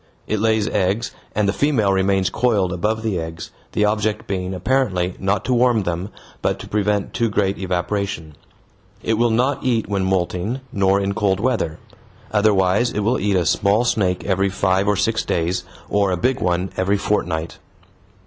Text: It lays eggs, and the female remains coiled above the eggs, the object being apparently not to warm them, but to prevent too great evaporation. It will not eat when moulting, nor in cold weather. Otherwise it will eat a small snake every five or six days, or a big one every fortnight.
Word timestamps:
It 0.25 0.39
lays 0.39 0.67
eggs, 0.69 1.11
and 1.35 1.47
the 1.47 1.53
female 1.53 1.93
remains 1.93 2.31
coiled 2.31 2.73
above 2.73 3.03
the 3.03 3.19
eggs, 3.19 3.51
the 3.73 3.85
object 3.85 4.25
being 4.25 4.51
apparently 4.55 5.13
not 5.19 5.45
to 5.45 5.53
warm 5.53 5.83
them, 5.83 6.09
but 6.41 6.57
to 6.57 6.67
prevent 6.67 7.13
too 7.13 7.29
great 7.29 7.59
evaporation. 7.59 8.35
It 9.03 9.13
will 9.19 9.29
not 9.29 9.63
eat 9.63 9.87
when 9.87 10.03
moulting, 10.05 10.61
nor 10.73 10.99
in 10.99 11.13
cold 11.13 11.39
weather. 11.39 11.77
Otherwise 12.31 12.91
it 12.93 13.01
will 13.01 13.19
eat 13.19 13.35
a 13.35 13.45
small 13.45 13.85
snake 13.85 14.23
every 14.25 14.49
five 14.49 14.87
or 14.87 14.95
six 14.95 15.23
days, 15.23 15.65
or 15.87 16.09
a 16.09 16.17
big 16.17 16.39
one 16.41 16.71
every 16.77 16.97
fortnight. 16.97 17.59